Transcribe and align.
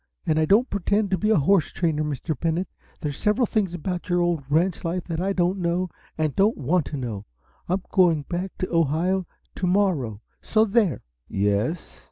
And 0.25 0.39
I 0.39 0.45
don't 0.45 0.67
pretend 0.67 1.11
to 1.11 1.17
be 1.19 1.29
a 1.29 1.37
horse 1.37 1.71
trainer, 1.71 2.03
Mr. 2.03 2.35
Bennett. 2.35 2.67
There's 2.99 3.17
several 3.19 3.45
things 3.45 3.75
about 3.75 4.09
your 4.09 4.19
old 4.19 4.43
ranch 4.49 4.83
life 4.83 5.03
that 5.03 5.21
I 5.21 5.31
don't 5.31 5.59
know 5.59 5.91
and 6.17 6.35
don't 6.35 6.57
want 6.57 6.87
to 6.87 6.97
know! 6.97 7.27
I'm 7.69 7.83
going 7.91 8.23
back 8.23 8.57
to 8.57 8.73
Ohio 8.73 9.27
to 9.53 9.67
morrow, 9.67 10.19
so 10.41 10.65
there!" 10.65 11.03
"Yes?" 11.27 11.99